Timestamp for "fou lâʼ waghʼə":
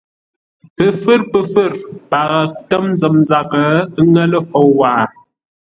4.49-5.05